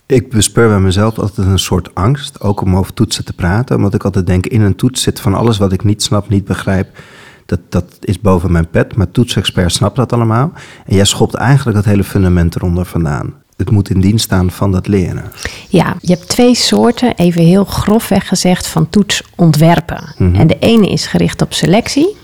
[0.07, 3.77] Ik bespeur bij mezelf altijd een soort angst, ook om over toetsen te praten.
[3.77, 6.45] Omdat ik altijd denk, in een toets zit van alles wat ik niet snap, niet
[6.45, 6.99] begrijp.
[7.47, 10.53] Dat, dat is boven mijn pet, maar toetsexperts snappen dat allemaal.
[10.87, 14.73] En jij schopt eigenlijk het hele fundament eronder vandaan het moet in dienst staan van
[14.73, 15.33] dat leren.
[15.69, 20.15] Ja, je hebt twee soorten, even heel grofweg gezegd, van toetsontwerpen.
[20.19, 22.17] Mm En de ene is gericht op selectie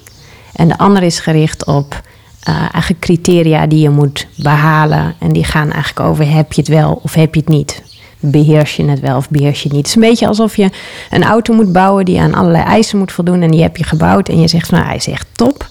[0.52, 2.02] en de andere is gericht op
[2.48, 5.14] uh, eigenlijk criteria die je moet behalen.
[5.18, 7.82] En die gaan eigenlijk over heb je het wel of heb je het niet.
[8.20, 9.86] Beheers je het wel of beheers je het niet.
[9.86, 10.70] Het is een beetje alsof je
[11.10, 13.42] een auto moet bouwen die aan allerlei eisen moet voldoen.
[13.42, 15.68] En die heb je gebouwd en je zegt, nou hij is echt top.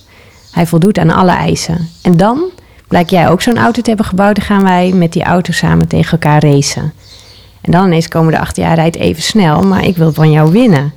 [0.52, 1.90] Hij voldoet aan alle eisen.
[2.02, 2.44] En dan
[2.90, 5.88] Blijkt jij ook zo'n auto te hebben gebouwd, dan gaan wij met die auto samen
[5.88, 6.94] tegen elkaar racen.
[7.62, 10.52] En dan ineens komen de achter, ja, rijdt even snel, maar ik wil van jou
[10.52, 10.94] winnen.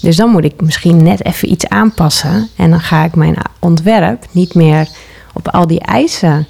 [0.00, 2.48] Dus dan moet ik misschien net even iets aanpassen.
[2.56, 4.88] En dan ga ik mijn ontwerp niet meer
[5.32, 6.46] op al die eisen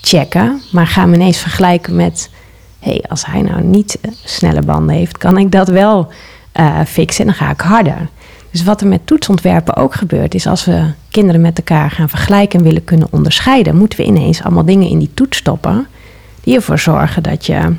[0.00, 2.30] checken, maar ga me ineens vergelijken met:
[2.78, 6.08] hé, hey, als hij nou niet snelle banden heeft, kan ik dat wel
[6.54, 8.08] uh, fixen en dan ga ik harder.
[8.50, 12.58] Dus wat er met toetsontwerpen ook gebeurt, is als we kinderen met elkaar gaan vergelijken
[12.58, 15.86] en willen kunnen onderscheiden, moeten we ineens allemaal dingen in die toets stoppen
[16.40, 17.74] die ervoor zorgen dat je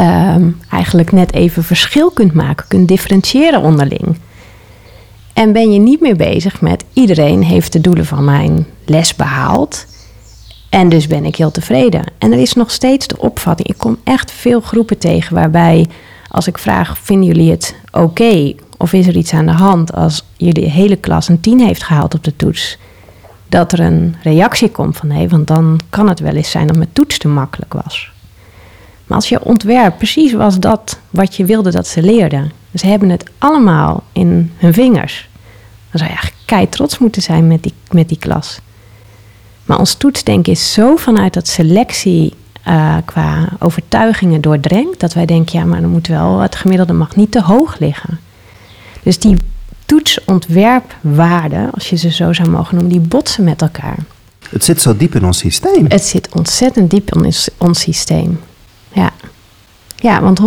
[0.00, 4.16] um, eigenlijk net even verschil kunt maken, kunt differentiëren onderling.
[5.32, 9.86] En ben je niet meer bezig met iedereen heeft de doelen van mijn les behaald.
[10.70, 12.04] En dus ben ik heel tevreden.
[12.18, 13.68] En er is nog steeds de opvatting.
[13.68, 15.86] Ik kom echt veel groepen tegen waarbij
[16.28, 20.24] als ik vraag: vinden jullie het oké of is er iets aan de hand als
[20.36, 22.78] de hele klas een 10 heeft gehaald op de toets?
[23.48, 26.76] Dat er een reactie komt van nee, want dan kan het wel eens zijn dat
[26.76, 28.10] mijn toets te makkelijk was.
[29.06, 32.52] Maar als je ontwerp precies was dat wat je wilde dat ze leerden.
[32.74, 35.28] Ze hebben het allemaal in hun vingers.
[35.90, 38.60] Dan zou je eigenlijk kei trots moeten zijn met die, met die klas.
[39.64, 42.34] Maar ons toetsdenken is zo vanuit dat selectie
[42.68, 45.00] uh, qua overtuigingen doordrenkt.
[45.00, 48.18] Dat wij denken, ja, maar dan moet wel, het gemiddelde mag niet te hoog liggen.
[49.02, 49.36] Dus die
[49.86, 53.96] toetsontwerpwaarden, als je ze zo zou mogen noemen, die botsen met elkaar.
[54.50, 55.84] Het zit zo diep in ons systeem.
[55.88, 57.24] Het zit ontzettend diep in
[57.58, 58.40] ons, systeem.
[58.92, 59.10] Ja.
[59.96, 60.44] Ja, want 100%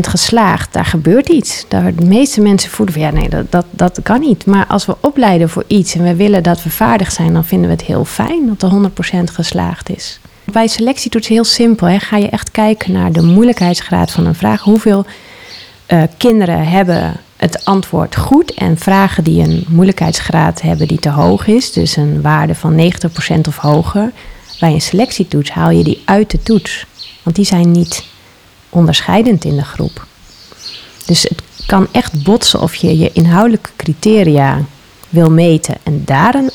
[0.00, 1.64] geslaagd, daar gebeurt iets.
[1.68, 4.46] Daar, de meeste mensen voelen van ja, nee, dat, dat, dat kan niet.
[4.46, 7.68] Maar als we opleiden voor iets en we willen dat we vaardig zijn, dan vinden
[7.68, 10.20] we het heel fijn dat er 100% geslaagd is.
[10.44, 11.86] Bij selectietoetsen heel simpel.
[11.86, 11.98] Hè.
[11.98, 14.60] Ga je echt kijken naar de moeilijkheidsgraad van een vraag.
[14.60, 15.06] Hoeveel
[15.88, 21.46] uh, kinderen hebben het antwoord goed en vragen die een moeilijkheidsgraad hebben die te hoog
[21.46, 22.92] is, dus een waarde van
[23.36, 24.12] 90% of hoger,
[24.60, 26.86] bij een selectietoets haal je die uit de toets.
[27.22, 28.04] Want die zijn niet
[28.68, 30.06] onderscheidend in de groep.
[31.06, 34.64] Dus het kan echt botsen of je je inhoudelijke criteria
[35.08, 36.50] wil meten en daar een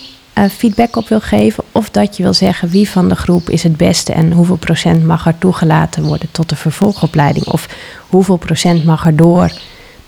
[0.48, 1.64] feedback op wil geven.
[1.72, 5.06] Of dat je wil zeggen wie van de groep is het beste en hoeveel procent
[5.06, 7.46] mag er toegelaten worden tot de vervolgopleiding.
[7.48, 7.68] Of
[8.08, 9.52] hoeveel procent mag er door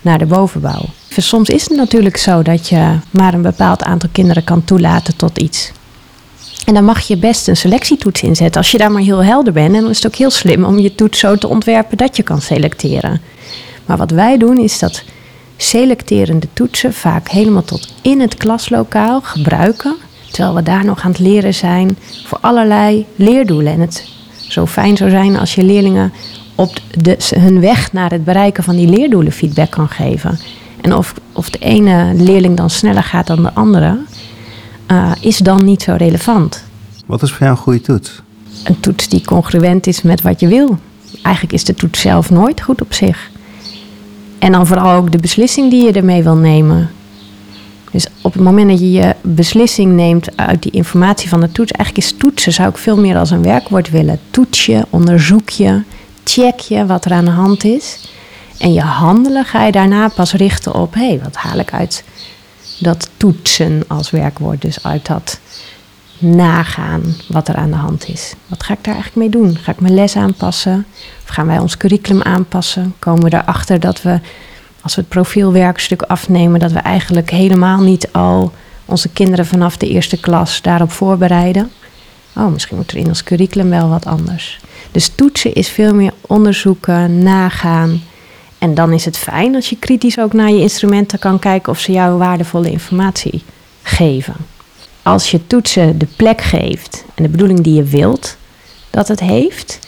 [0.00, 0.84] naar de bovenbouw.
[1.08, 5.38] Soms is het natuurlijk zo dat je maar een bepaald aantal kinderen kan toelaten tot
[5.38, 5.72] iets.
[6.66, 9.74] En dan mag je best een selectietoets inzetten als je daar maar heel helder bent.
[9.74, 12.22] En dan is het ook heel slim om je toets zo te ontwerpen dat je
[12.22, 13.20] kan selecteren.
[13.86, 15.02] Maar wat wij doen is dat
[15.56, 19.96] selecterende toetsen vaak helemaal tot in het klaslokaal gebruiken.
[20.32, 23.72] Terwijl we daar nog aan het leren zijn voor allerlei leerdoelen.
[23.72, 24.08] En het
[24.48, 26.12] zo fijn zou zijn als je leerlingen
[26.54, 30.38] op de, hun weg naar het bereiken van die leerdoelen feedback kan geven.
[30.80, 33.98] En of, of de ene leerling dan sneller gaat dan de andere,
[34.90, 36.64] uh, is dan niet zo relevant.
[37.06, 38.22] Wat is voor jou een goede toets?
[38.64, 40.78] Een toets die congruent is met wat je wil.
[41.22, 43.30] Eigenlijk is de toets zelf nooit goed op zich.
[44.38, 46.90] En dan vooral ook de beslissing die je ermee wil nemen.
[47.92, 51.72] Dus op het moment dat je je beslissing neemt uit die informatie van de toets,
[51.72, 54.20] eigenlijk is toetsen zou ik veel meer als een werkwoord willen.
[54.30, 55.82] Toets je, onderzoek je,
[56.24, 58.08] check je wat er aan de hand is.
[58.58, 62.04] En je handelen ga je daarna pas richten op, hé, hey, wat haal ik uit
[62.78, 65.40] dat toetsen als werkwoord, dus uit dat
[66.18, 68.34] nagaan wat er aan de hand is.
[68.46, 69.56] Wat ga ik daar eigenlijk mee doen?
[69.56, 70.86] Ga ik mijn les aanpassen?
[71.22, 72.94] Of gaan wij ons curriculum aanpassen?
[72.98, 74.20] Komen we erachter dat we,
[74.82, 78.52] als we het profielwerkstuk afnemen, dat we eigenlijk helemaal niet al
[78.84, 81.70] onze kinderen vanaf de eerste klas daarop voorbereiden?
[82.36, 84.60] Oh, misschien moet er in ons curriculum wel wat anders.
[84.90, 88.02] Dus toetsen is veel meer onderzoeken, nagaan.
[88.58, 91.78] En dan is het fijn als je kritisch ook naar je instrumenten kan kijken of
[91.78, 93.42] ze jou waardevolle informatie
[93.82, 94.34] geven.
[95.02, 98.36] Als je toetsen de plek geeft en de bedoeling die je wilt
[98.90, 99.78] dat het heeft,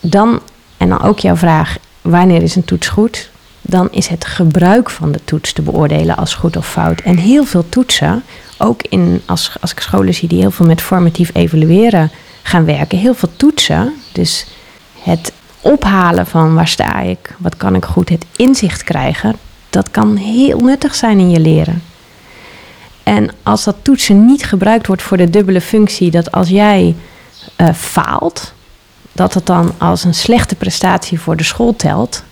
[0.00, 0.40] dan,
[0.76, 3.30] en dan ook jouw vraag, wanneer is een toets goed?
[3.62, 7.00] Dan is het gebruik van de toets te beoordelen als goed of fout.
[7.00, 8.22] En heel veel toetsen,
[8.58, 12.10] ook in, als, als ik scholen zie die heel veel met formatief evalueren
[12.42, 14.46] gaan werken, heel veel toetsen, dus
[15.02, 19.36] het ophalen van waar sta ik, wat kan ik goed, het inzicht krijgen,
[19.70, 21.82] dat kan heel nuttig zijn in je leren.
[23.02, 26.94] En als dat toetsen niet gebruikt wordt voor de dubbele functie, dat als jij
[27.56, 28.52] uh, faalt,
[29.12, 32.22] dat het dan als een slechte prestatie voor de school telt,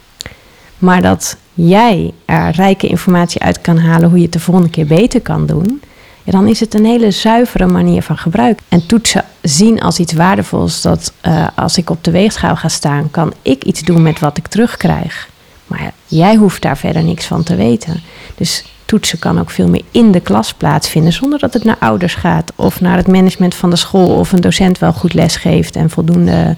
[0.81, 4.87] maar dat jij er rijke informatie uit kan halen hoe je het de volgende keer
[4.87, 5.81] beter kan doen,
[6.23, 8.61] ja, dan is het een hele zuivere manier van gebruik.
[8.69, 13.11] En toetsen zien als iets waardevols, dat uh, als ik op de weegschaal ga staan,
[13.11, 15.29] kan ik iets doen met wat ik terugkrijg.
[15.67, 18.01] Maar jij hoeft daar verder niks van te weten.
[18.35, 22.15] Dus toetsen kan ook veel meer in de klas plaatsvinden, zonder dat het naar ouders
[22.15, 25.77] gaat of naar het management van de school of een docent wel goed les geeft
[25.77, 26.57] en voldoende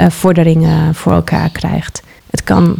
[0.00, 2.02] uh, vorderingen voor elkaar krijgt.
[2.30, 2.78] Het kan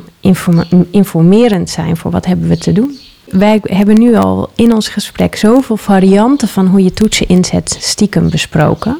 [0.90, 2.98] informerend zijn voor wat hebben we te doen
[3.32, 8.30] wij hebben nu al in ons gesprek zoveel varianten van hoe je toetsen inzet stiekem
[8.30, 8.98] besproken.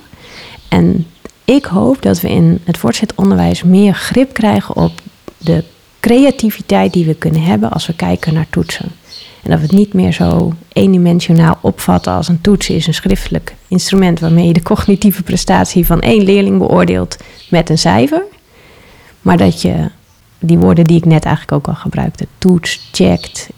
[0.69, 1.07] En
[1.45, 4.93] ik hoop dat we in het voortgezet onderwijs meer grip krijgen op
[5.39, 5.65] de
[6.01, 8.91] creativiteit die we kunnen hebben als we kijken naar toetsen.
[9.43, 13.55] En dat we het niet meer zo eendimensionaal opvatten als een toets is een schriftelijk
[13.69, 17.17] instrument waarmee je de cognitieve prestatie van één leerling beoordeelt
[17.51, 18.23] met een cijfer.
[19.21, 19.91] Maar dat je
[20.43, 23.49] die woorden die ik net eigenlijk ook al gebruikte, toets, checkt,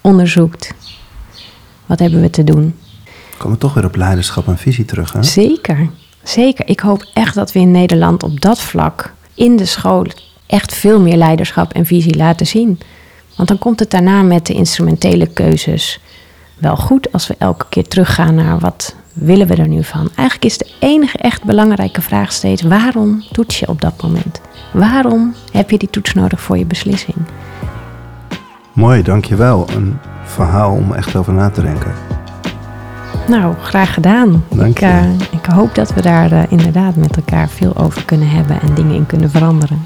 [0.00, 0.74] onderzoekt.
[1.86, 2.74] Wat hebben we te doen?
[3.38, 5.22] Komen we toch weer op leiderschap en visie terug, hè?
[5.22, 5.90] Zeker,
[6.22, 6.68] zeker.
[6.68, 10.06] Ik hoop echt dat we in Nederland op dat vlak in de school
[10.46, 12.80] echt veel meer leiderschap en visie laten zien.
[13.36, 16.00] Want dan komt het daarna met de instrumentele keuzes
[16.58, 20.10] wel goed als we elke keer teruggaan naar wat willen we er nu van.
[20.14, 24.40] Eigenlijk is de enige echt belangrijke vraag steeds: waarom toets je op dat moment?
[24.72, 27.16] Waarom heb je die toets nodig voor je beslissing?
[28.72, 29.68] Mooi, dankjewel.
[29.70, 31.92] Een verhaal om echt over na te denken.
[33.28, 34.44] Nou, graag gedaan.
[34.48, 34.86] Dank je.
[34.86, 38.60] Ik, uh, ik hoop dat we daar uh, inderdaad met elkaar veel over kunnen hebben
[38.60, 39.82] en dingen in kunnen veranderen.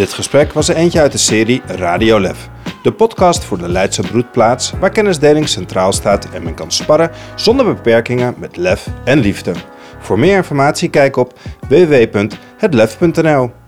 [0.00, 2.48] Dit gesprek was er eentje uit de serie Radio Lef.
[2.82, 7.66] De podcast voor de Leidse broedplaats waar kennisdeling centraal staat en men kan sparren zonder
[7.66, 9.52] beperkingen met lef en liefde.
[9.98, 11.38] Voor meer informatie kijk op
[11.68, 13.59] www.hetlef.nl.